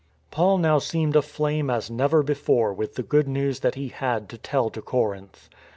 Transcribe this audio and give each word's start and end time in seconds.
Paul 0.31 0.57
now 0.57 0.79
seemed 0.79 1.15
aflame 1.15 1.69
as 1.69 1.91
never 1.91 2.23
before 2.23 2.73
with 2.73 2.95
the 2.95 3.03
Good 3.03 3.27
News 3.27 3.59
that 3.59 3.75
he 3.75 3.89
had 3.89 4.29
to 4.29 4.37
tell 4.39 4.71
to 4.71 4.81
Corinth. 4.81 5.47